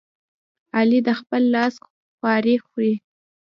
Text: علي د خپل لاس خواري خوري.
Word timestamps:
علي 0.77 0.99
د 1.07 1.09
خپل 1.19 1.43
لاس 1.55 1.73
خواري 1.85 2.55
خوري. 2.65 2.93